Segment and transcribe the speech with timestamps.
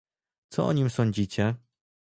[0.49, 1.55] co o nim sądzicie?